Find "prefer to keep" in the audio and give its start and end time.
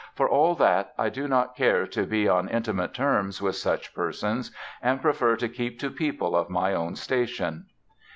4.99-5.79